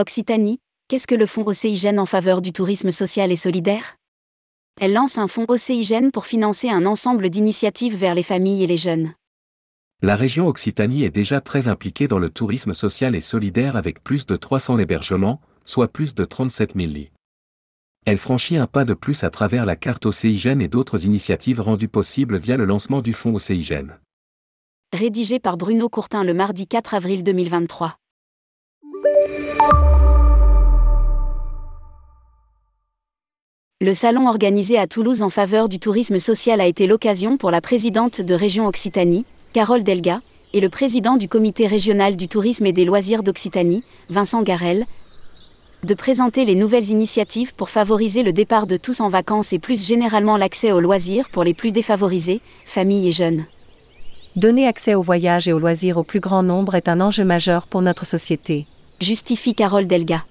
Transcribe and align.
Occitanie, 0.00 0.60
qu'est-ce 0.88 1.06
que 1.06 1.14
le 1.14 1.26
fonds 1.26 1.46
Océigène 1.46 1.98
en 1.98 2.06
faveur 2.06 2.40
du 2.40 2.54
tourisme 2.54 2.90
social 2.90 3.30
et 3.30 3.36
solidaire? 3.36 3.96
Elle 4.80 4.94
lance 4.94 5.18
un 5.18 5.26
fonds 5.26 5.44
Océigène 5.46 6.10
pour 6.10 6.24
financer 6.24 6.70
un 6.70 6.86
ensemble 6.86 7.28
d'initiatives 7.28 7.96
vers 7.96 8.14
les 8.14 8.22
familles 8.22 8.64
et 8.64 8.66
les 8.66 8.78
jeunes. 8.78 9.12
La 10.00 10.16
région 10.16 10.46
Occitanie 10.46 11.04
est 11.04 11.10
déjà 11.10 11.42
très 11.42 11.68
impliquée 11.68 12.08
dans 12.08 12.18
le 12.18 12.30
tourisme 12.30 12.72
social 12.72 13.14
et 13.14 13.20
solidaire 13.20 13.76
avec 13.76 14.02
plus 14.02 14.24
de 14.24 14.36
300 14.36 14.78
hébergements, 14.78 15.42
soit 15.66 15.88
plus 15.88 16.14
de 16.14 16.24
37 16.24 16.76
000 16.76 16.90
lits. 16.90 17.10
Elle 18.06 18.16
franchit 18.16 18.56
un 18.56 18.66
pas 18.66 18.86
de 18.86 18.94
plus 18.94 19.22
à 19.22 19.28
travers 19.28 19.66
la 19.66 19.76
carte 19.76 20.06
Océigène 20.06 20.62
et 20.62 20.68
d'autres 20.68 21.04
initiatives 21.04 21.60
rendues 21.60 21.88
possibles 21.88 22.38
via 22.38 22.56
le 22.56 22.64
lancement 22.64 23.02
du 23.02 23.12
fonds 23.12 23.34
Océigène. 23.34 23.98
Rédigé 24.94 25.40
par 25.40 25.58
Bruno 25.58 25.90
Courtin 25.90 26.24
le 26.24 26.32
mardi 26.32 26.66
4 26.66 26.94
avril 26.94 27.22
2023. 27.22 27.99
Le 33.82 33.94
salon 33.94 34.28
organisé 34.28 34.78
à 34.78 34.86
Toulouse 34.86 35.22
en 35.22 35.30
faveur 35.30 35.70
du 35.70 35.78
tourisme 35.78 36.18
social 36.18 36.60
a 36.60 36.66
été 36.66 36.86
l'occasion 36.86 37.38
pour 37.38 37.50
la 37.50 37.62
présidente 37.62 38.20
de 38.20 38.34
Région 38.34 38.66
Occitanie, 38.66 39.24
Carole 39.54 39.84
Delga, 39.84 40.20
et 40.52 40.60
le 40.60 40.68
président 40.68 41.16
du 41.16 41.28
comité 41.28 41.66
régional 41.66 42.16
du 42.16 42.28
tourisme 42.28 42.66
et 42.66 42.74
des 42.74 42.84
loisirs 42.84 43.22
d'Occitanie, 43.22 43.82
Vincent 44.10 44.42
Garel, 44.42 44.84
de 45.82 45.94
présenter 45.94 46.44
les 46.44 46.56
nouvelles 46.56 46.90
initiatives 46.90 47.54
pour 47.54 47.70
favoriser 47.70 48.22
le 48.22 48.34
départ 48.34 48.66
de 48.66 48.76
tous 48.76 49.00
en 49.00 49.08
vacances 49.08 49.54
et 49.54 49.58
plus 49.58 49.82
généralement 49.82 50.36
l'accès 50.36 50.72
aux 50.72 50.80
loisirs 50.80 51.30
pour 51.30 51.42
les 51.42 51.54
plus 51.54 51.72
défavorisés, 51.72 52.42
familles 52.66 53.08
et 53.08 53.12
jeunes. 53.12 53.46
Donner 54.36 54.66
accès 54.66 54.94
au 54.94 55.00
voyage 55.00 55.48
et 55.48 55.54
aux 55.54 55.58
loisirs 55.58 55.96
au 55.96 56.04
plus 56.04 56.20
grand 56.20 56.42
nombre 56.42 56.74
est 56.74 56.88
un 56.88 57.00
enjeu 57.00 57.24
majeur 57.24 57.66
pour 57.66 57.80
notre 57.80 58.04
société. 58.04 58.66
Justifie 59.00 59.54
Carole 59.54 59.86
Delga. 59.86 60.26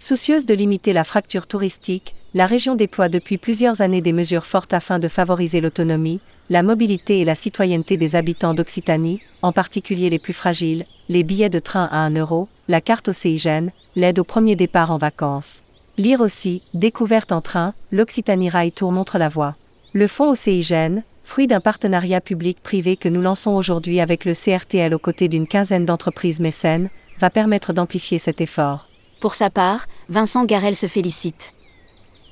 Soucieuse 0.00 0.44
de 0.44 0.54
limiter 0.54 0.92
la 0.92 1.04
fracture 1.04 1.46
touristique, 1.46 2.16
la 2.34 2.46
région 2.46 2.74
déploie 2.74 3.08
depuis 3.08 3.38
plusieurs 3.38 3.80
années 3.80 4.00
des 4.00 4.12
mesures 4.12 4.44
fortes 4.44 4.74
afin 4.74 4.98
de 4.98 5.06
favoriser 5.06 5.60
l'autonomie, 5.60 6.18
la 6.50 6.64
mobilité 6.64 7.20
et 7.20 7.24
la 7.24 7.36
citoyenneté 7.36 7.96
des 7.96 8.16
habitants 8.16 8.54
d'Occitanie, 8.54 9.20
en 9.40 9.52
particulier 9.52 10.10
les 10.10 10.18
plus 10.18 10.32
fragiles, 10.32 10.84
les 11.08 11.22
billets 11.22 11.48
de 11.48 11.60
train 11.60 11.88
à 11.92 11.98
1 11.98 12.16
euro, 12.16 12.48
la 12.66 12.80
carte 12.80 13.06
océigène, 13.06 13.70
l'aide 13.94 14.18
au 14.18 14.24
premier 14.24 14.56
départ 14.56 14.90
en 14.90 14.98
vacances. 14.98 15.62
Lire 15.96 16.20
aussi, 16.20 16.62
découverte 16.74 17.30
en 17.30 17.40
train, 17.40 17.72
l'Occitanie 17.92 18.50
Rail 18.50 18.72
Tour 18.72 18.90
montre 18.90 19.16
la 19.16 19.28
voie. 19.28 19.54
Le 19.92 20.08
fonds 20.08 20.30
océigène, 20.30 21.04
fruit 21.22 21.46
d'un 21.46 21.60
partenariat 21.60 22.20
public-privé 22.20 22.96
que 22.96 23.08
nous 23.08 23.20
lançons 23.20 23.52
aujourd'hui 23.52 24.00
avec 24.00 24.24
le 24.24 24.34
CRTL 24.34 24.92
aux 24.92 24.98
côtés 24.98 25.28
d'une 25.28 25.46
quinzaine 25.46 25.86
d'entreprises 25.86 26.40
mécènes, 26.40 26.90
va 27.20 27.30
permettre 27.30 27.72
d'amplifier 27.72 28.18
cet 28.18 28.40
effort. 28.40 28.88
Pour 29.20 29.34
sa 29.34 29.50
part, 29.50 29.86
Vincent 30.08 30.44
Garel 30.44 30.76
se 30.76 30.86
félicite 30.86 31.52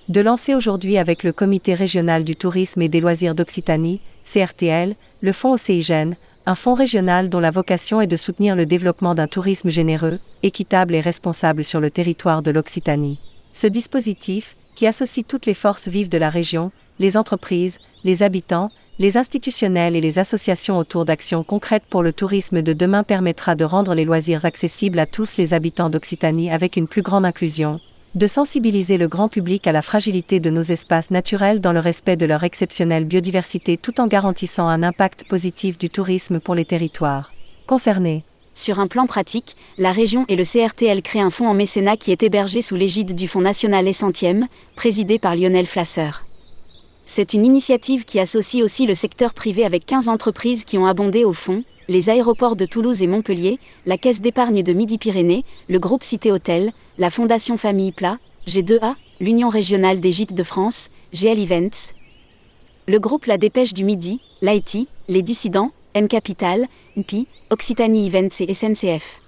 de 0.09 0.21
lancer 0.21 0.55
aujourd'hui 0.55 0.99
avec 0.99 1.23
le 1.23 1.33
Comité 1.33 1.73
régional 1.73 2.25
du 2.25 2.37
tourisme 2.37 2.83
et 2.83 2.89
des 2.89 3.01
loisirs 3.01 3.35
d'Occitanie, 3.35 4.01
CRTL, 4.23 4.97
le 5.23 5.33
Fonds 5.33 5.53
Océigène, 5.53 6.17
un 6.47 6.55
fonds 6.55 6.75
régional 6.75 7.31
dont 7.31 7.41
la 7.41 7.51
vocation 7.51 8.03
est 8.03 8.07
de 8.07 8.17
soutenir 8.17 8.55
le 8.55 8.67
développement 8.67 9.15
d'un 9.15 9.27
tourisme 9.27 9.71
généreux, 9.71 10.19
équitable 10.43 10.95
et 10.95 11.01
responsable 11.01 11.65
sur 11.65 11.81
le 11.81 11.91
territoire 11.91 12.43
de 12.43 12.51
l'Occitanie. 12.51 13.19
Ce 13.55 13.67
dispositif, 13.67 14.57
qui 14.75 14.87
associe 14.87 15.27
toutes 15.27 15.47
les 15.47 15.55
forces 15.55 15.89
vives 15.89 16.11
de 16.11 16.19
la 16.19 16.29
région, 16.29 16.71
les 16.99 17.17
entreprises, 17.17 17.79
les 18.03 18.23
habitants, 18.23 18.71
les 18.99 19.17
institutionnels 19.17 19.97
et 19.97 20.01
les 20.01 20.19
associations 20.19 20.79
autour 20.79 21.05
d'actions 21.05 21.43
concrètes 21.43 21.85
pour 21.89 22.03
le 22.03 22.13
tourisme 22.13 22.63
de 22.63 22.73
demain 22.73 23.03
permettra 23.03 23.57
de 23.57 23.65
rendre 23.65 23.95
les 23.95 24.05
loisirs 24.05 24.45
accessibles 24.45 25.01
à 25.01 25.07
tous 25.07 25.37
les 25.37 25.53
habitants 25.53 25.91
d'Occitanie 25.91 26.51
avec 26.51 26.77
une 26.77 26.87
plus 26.87 27.03
grande 27.03 27.25
inclusion, 27.25 27.81
de 28.15 28.27
sensibiliser 28.29 28.97
le 28.97 29.09
grand 29.09 29.29
public 29.29 29.67
à 29.67 29.73
la 29.73 29.83
fragilité 29.83 30.39
de 30.39 30.51
nos 30.51 30.63
espaces 30.63 31.11
naturels 31.11 31.61
dans 31.61 31.73
le 31.73 31.81
respect 31.81 32.17
de 32.17 32.27
leur 32.27 32.45
exceptionnelle 32.45 33.05
biodiversité 33.05 33.77
tout 33.77 34.01
en 34.01 34.07
garantissant 34.07 34.69
un 34.69 34.85
impact 34.85 35.25
positif 35.25 35.77
du 35.77 35.91
tourisme 35.91 36.39
pour 36.39 36.55
les 36.55 36.65
territoires 36.65 37.33
concernés. 37.67 38.23
Sur 38.55 38.79
un 38.79 38.87
plan 38.87 39.07
pratique, 39.07 39.57
la 39.79 39.91
région 39.91 40.25
et 40.29 40.37
le 40.37 40.45
CRTL 40.45 41.03
créent 41.03 41.21
un 41.21 41.31
fonds 41.31 41.49
en 41.49 41.55
mécénat 41.55 41.97
qui 41.97 42.13
est 42.13 42.23
hébergé 42.23 42.63
sous 42.63 42.77
l'égide 42.77 43.15
du 43.15 43.27
Fonds 43.27 43.41
national 43.41 43.89
et 43.89 43.93
centième, 43.93 44.47
présidé 44.77 45.19
par 45.19 45.35
Lionel 45.35 45.67
Flasseur. 45.67 46.24
C'est 47.07 47.35
une 47.35 47.45
initiative 47.45 48.05
qui 48.05 48.19
associe 48.19 48.63
aussi 48.63 48.87
le 48.87 48.95
secteur 48.95 49.35
privé 49.35 49.65
avec 49.65 49.85
15 49.85 50.09
entreprises 50.09 50.65
qui 50.65 50.79
ont 50.79 50.87
abondé 50.87 51.25
au 51.25 51.35
fonds, 51.35 51.63
les 51.87 52.09
aéroports 52.09 52.57
de 52.57 52.65
Toulouse 52.65 53.03
et 53.03 53.07
Montpellier, 53.07 53.59
la 53.85 53.99
Caisse 53.99 54.23
d'épargne 54.23 54.63
de 54.63 54.73
Midi-Pyrénées, 54.73 55.45
le 55.69 55.79
groupe 55.79 56.03
Cité 56.03 56.33
Hôtel, 56.33 56.73
la 56.97 57.11
Fondation 57.11 57.59
Famille 57.59 57.93
Plat, 57.93 58.19
G2A, 58.47 58.95
l'Union 59.21 59.51
régionale 59.51 60.01
des 60.01 60.13
gîtes 60.13 60.35
de 60.35 60.43
France, 60.43 60.91
GL 61.13 61.39
Events, 61.39 61.93
le 62.89 62.99
groupe 62.99 63.27
La 63.27 63.37
Dépêche 63.39 63.75
du 63.75 63.85
Midi, 63.85 64.21
l'IT, 64.41 64.89
les 65.09 65.23
Dissidents, 65.23 65.73
M 65.93 66.09
Capital, 66.09 66.67
UPI, 66.97 67.27
Occitanie 67.51 68.07
Events 68.07 68.41
et 68.41 68.55
SNCF. 68.55 69.24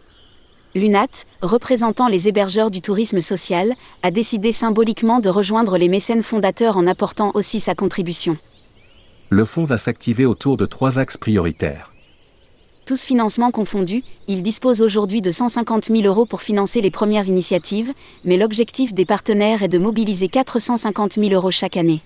L'UNAT, 0.77 1.25
représentant 1.41 2.07
les 2.07 2.29
hébergeurs 2.29 2.71
du 2.71 2.83
tourisme 2.83 3.23
social, 3.23 3.73
a 4.03 4.11
décidé 4.11 4.53
symboliquement 4.53 5.21
de 5.21 5.31
rejoindre 5.31 5.79
les 5.79 5.89
mécènes 5.89 6.23
fondateurs 6.23 6.77
en 6.77 6.87
apportant 6.87 7.31
aussi 7.33 7.61
sa 7.61 7.75
contribution. 7.75 8.37
Le 9.31 9.47
fonds 9.47 9.65
va 9.65 9.79
s'activer 9.79 10.27
autour 10.27 10.59
de 10.59 10.67
trois 10.67 10.99
axes 10.99 11.17
prioritaires. 11.17 11.95
Tous 12.85 13.01
financements 13.01 13.53
confondus, 13.53 14.05
il 14.29 14.43
dispose 14.43 14.83
aujourd'hui 14.83 15.23
de 15.23 15.31
150 15.31 15.87
000 15.87 16.03
euros 16.03 16.27
pour 16.27 16.43
financer 16.43 16.83
les 16.83 16.91
premières 16.91 17.27
initiatives, 17.27 17.95
mais 18.27 18.37
l'objectif 18.37 18.93
des 18.93 19.07
partenaires 19.07 19.63
est 19.63 19.69
de 19.69 19.79
mobiliser 19.79 20.29
450 20.29 21.15
000 21.15 21.31
euros 21.31 21.51
chaque 21.51 21.79
année. 21.79 22.03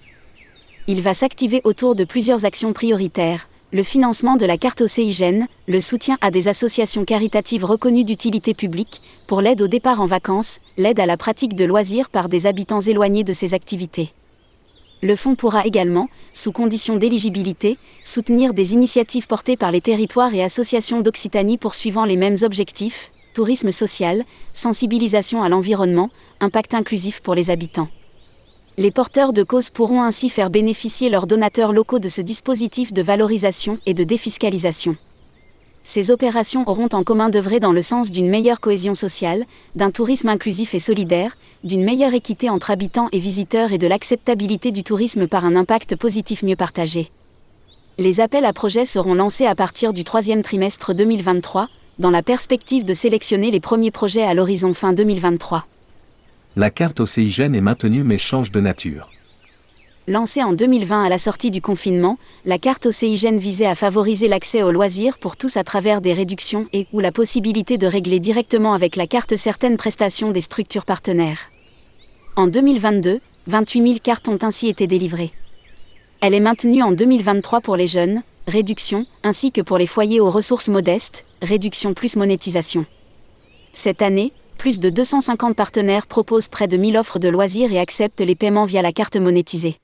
Il 0.86 1.02
va 1.02 1.12
s'activer 1.12 1.60
autour 1.64 1.96
de 1.96 2.04
plusieurs 2.04 2.44
actions 2.44 2.72
prioritaires, 2.72 3.49
le 3.72 3.82
financement 3.84 4.36
de 4.36 4.46
la 4.46 4.58
carte 4.58 4.80
océigène, 4.80 5.46
le 5.68 5.80
soutien 5.80 6.18
à 6.20 6.32
des 6.32 6.48
associations 6.48 7.04
caritatives 7.04 7.64
reconnues 7.64 8.04
d'utilité 8.04 8.52
publique, 8.52 9.00
pour 9.28 9.40
l'aide 9.40 9.62
au 9.62 9.68
départ 9.68 10.00
en 10.00 10.06
vacances, 10.06 10.58
l'aide 10.76 10.98
à 10.98 11.06
la 11.06 11.16
pratique 11.16 11.54
de 11.54 11.64
loisirs 11.64 12.10
par 12.10 12.28
des 12.28 12.46
habitants 12.46 12.80
éloignés 12.80 13.22
de 13.22 13.32
ces 13.32 13.54
activités. 13.54 14.10
Le 15.02 15.14
fonds 15.14 15.36
pourra 15.36 15.64
également, 15.66 16.08
sous 16.32 16.50
condition 16.50 16.96
d'éligibilité, 16.96 17.78
soutenir 18.02 18.54
des 18.54 18.74
initiatives 18.74 19.28
portées 19.28 19.56
par 19.56 19.70
les 19.70 19.80
territoires 19.80 20.34
et 20.34 20.42
associations 20.42 21.00
d'Occitanie 21.00 21.56
poursuivant 21.56 22.04
les 22.04 22.16
mêmes 22.16 22.36
objectifs, 22.42 23.12
tourisme 23.34 23.70
social, 23.70 24.24
sensibilisation 24.52 25.44
à 25.44 25.48
l'environnement, 25.48 26.10
impact 26.40 26.74
inclusif 26.74 27.20
pour 27.22 27.36
les 27.36 27.50
habitants. 27.50 27.88
Les 28.78 28.90
porteurs 28.92 29.32
de 29.32 29.42
cause 29.42 29.68
pourront 29.68 30.02
ainsi 30.02 30.30
faire 30.30 30.48
bénéficier 30.48 31.10
leurs 31.10 31.26
donateurs 31.26 31.72
locaux 31.72 31.98
de 31.98 32.08
ce 32.08 32.20
dispositif 32.20 32.92
de 32.92 33.02
valorisation 33.02 33.78
et 33.84 33.94
de 33.94 34.04
défiscalisation. 34.04 34.96
Ces 35.82 36.10
opérations 36.10 36.62
auront 36.68 36.88
en 36.92 37.02
commun 37.02 37.30
d'œuvrer 37.30 37.58
dans 37.58 37.72
le 37.72 37.82
sens 37.82 38.10
d'une 38.10 38.28
meilleure 38.28 38.60
cohésion 38.60 38.94
sociale, 38.94 39.44
d'un 39.74 39.90
tourisme 39.90 40.28
inclusif 40.28 40.74
et 40.74 40.78
solidaire, 40.78 41.36
d'une 41.64 41.84
meilleure 41.84 42.14
équité 42.14 42.48
entre 42.48 42.70
habitants 42.70 43.08
et 43.12 43.18
visiteurs 43.18 43.72
et 43.72 43.78
de 43.78 43.86
l'acceptabilité 43.86 44.70
du 44.70 44.84
tourisme 44.84 45.26
par 45.26 45.44
un 45.44 45.56
impact 45.56 45.96
positif 45.96 46.42
mieux 46.42 46.56
partagé. 46.56 47.10
Les 47.98 48.20
appels 48.20 48.44
à 48.44 48.52
projets 48.52 48.84
seront 48.84 49.14
lancés 49.14 49.46
à 49.46 49.54
partir 49.54 49.92
du 49.92 50.04
troisième 50.04 50.42
trimestre 50.42 50.94
2023, 50.94 51.68
dans 51.98 52.10
la 52.10 52.22
perspective 52.22 52.84
de 52.84 52.94
sélectionner 52.94 53.50
les 53.50 53.60
premiers 53.60 53.90
projets 53.90 54.22
à 54.22 54.32
l'horizon 54.32 54.74
fin 54.74 54.92
2023. 54.92 55.66
La 56.56 56.70
carte 56.70 56.98
océigène 56.98 57.54
est 57.54 57.60
maintenue 57.60 58.02
mais 58.02 58.18
change 58.18 58.50
de 58.50 58.60
nature. 58.60 59.08
Lancée 60.08 60.42
en 60.42 60.52
2020 60.52 61.04
à 61.04 61.08
la 61.08 61.18
sortie 61.18 61.52
du 61.52 61.62
confinement, 61.62 62.18
la 62.44 62.58
carte 62.58 62.86
océigène 62.86 63.38
visait 63.38 63.66
à 63.66 63.76
favoriser 63.76 64.26
l'accès 64.26 64.64
aux 64.64 64.72
loisirs 64.72 65.18
pour 65.18 65.36
tous 65.36 65.56
à 65.56 65.62
travers 65.62 66.00
des 66.00 66.12
réductions 66.12 66.66
et 66.72 66.88
ou 66.92 66.98
la 66.98 67.12
possibilité 67.12 67.78
de 67.78 67.86
régler 67.86 68.18
directement 68.18 68.74
avec 68.74 68.96
la 68.96 69.06
carte 69.06 69.36
certaines 69.36 69.76
prestations 69.76 70.32
des 70.32 70.40
structures 70.40 70.84
partenaires. 70.84 71.38
En 72.34 72.48
2022, 72.48 73.20
28 73.46 73.82
000 73.82 73.94
cartes 74.02 74.26
ont 74.26 74.38
ainsi 74.42 74.68
été 74.68 74.88
délivrées. 74.88 75.30
Elle 76.20 76.34
est 76.34 76.40
maintenue 76.40 76.82
en 76.82 76.90
2023 76.90 77.60
pour 77.60 77.76
les 77.76 77.86
jeunes, 77.86 78.22
réduction, 78.48 79.06
ainsi 79.22 79.52
que 79.52 79.60
pour 79.60 79.78
les 79.78 79.86
foyers 79.86 80.18
aux 80.18 80.30
ressources 80.30 80.68
modestes, 80.68 81.24
réduction 81.42 81.94
plus 81.94 82.16
monétisation. 82.16 82.86
Cette 83.72 84.02
année, 84.02 84.32
plus 84.60 84.78
de 84.78 84.90
250 84.90 85.56
partenaires 85.56 86.06
proposent 86.06 86.48
près 86.48 86.68
de 86.68 86.76
1000 86.76 86.98
offres 86.98 87.18
de 87.18 87.30
loisirs 87.30 87.72
et 87.72 87.78
acceptent 87.78 88.20
les 88.20 88.34
paiements 88.34 88.66
via 88.66 88.82
la 88.82 88.92
carte 88.92 89.16
monétisée. 89.16 89.76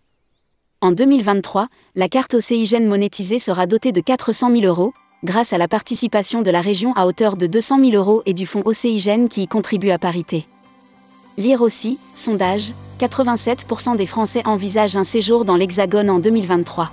En 0.83 0.93
2023, 0.93 1.69
la 1.95 2.11
carte 2.11 2.35
océigène 2.35 2.87
monétisée 2.87 3.39
sera 3.39 3.67
dotée 3.67 3.93
de 3.93 4.03
400 4.03 4.51
000 4.51 4.67
euros, 4.67 4.93
grâce 5.25 5.55
à 5.55 5.59
la 5.59 5.67
participation 5.67 6.43
de 6.43 6.51
la 6.51 6.61
région 6.61 6.93
à 6.93 7.07
hauteur 7.07 7.39
de 7.39 7.47
200 7.47 7.81
000 7.87 7.93
euros 7.93 8.23
et 8.27 8.35
du 8.35 8.45
fonds 8.45 8.61
océigène 8.67 9.31
qui 9.31 9.45
y 9.45 9.47
contribue 9.47 9.93
à 9.93 9.99
parité. 9.99 10.47
Lire 11.39 11.63
aussi, 11.63 11.99
sondage, 12.13 12.73
87% 13.01 13.97
des 13.97 14.05
Français 14.05 14.43
envisagent 14.45 14.99
un 14.99 15.05
séjour 15.05 15.47
dans 15.47 15.57
l'Hexagone 15.57 16.11
en 16.11 16.19
2023. 16.19 16.93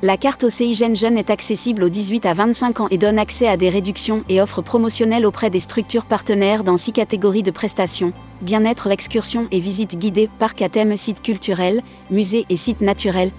La 0.00 0.16
carte 0.16 0.44
OCIGEN 0.44 0.94
Jeune 0.94 1.18
est 1.18 1.28
accessible 1.28 1.82
aux 1.82 1.88
18 1.88 2.24
à 2.24 2.32
25 2.32 2.80
ans 2.80 2.88
et 2.92 2.98
donne 2.98 3.18
accès 3.18 3.48
à 3.48 3.56
des 3.56 3.68
réductions 3.68 4.22
et 4.28 4.40
offres 4.40 4.62
promotionnelles 4.62 5.26
auprès 5.26 5.50
des 5.50 5.58
structures 5.58 6.04
partenaires 6.04 6.62
dans 6.62 6.76
six 6.76 6.92
catégories 6.92 7.42
de 7.42 7.50
prestations 7.50 8.12
bien-être, 8.40 8.86
excursions 8.92 9.48
et 9.50 9.58
visites 9.58 9.98
guidées, 9.98 10.30
parcs 10.38 10.62
à 10.62 10.68
thème, 10.68 10.96
sites 10.96 11.20
culturels, 11.20 11.82
musées 12.12 12.46
et 12.48 12.54
sites 12.54 12.80
naturels, 12.80 13.32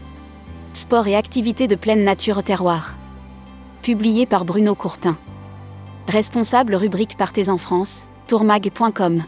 sport 0.74 1.08
et 1.08 1.16
activités 1.16 1.68
de 1.68 1.76
pleine 1.76 2.04
nature 2.04 2.44
terroir. 2.44 2.98
Publié 3.82 4.26
par 4.26 4.44
Bruno 4.44 4.76
Courtin. 4.76 5.18
Responsable 6.10 6.76
rubrique 6.76 7.16
Partez 7.18 7.48
en 7.48 7.58
France, 7.58 8.06
tourmag.com. 8.28 9.24